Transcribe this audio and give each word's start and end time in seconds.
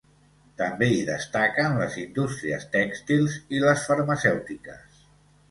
També 0.59 0.87
hi 0.93 1.03
destaquen 1.09 1.77
les 1.81 1.97
indústries 2.05 2.65
tèxtils 2.77 3.37
i 3.59 3.63
les 3.67 3.87
farmacèutiques. 3.93 5.07